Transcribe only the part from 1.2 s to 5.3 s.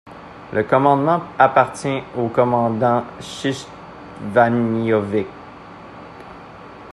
appartient au commandant Chichtvanionov.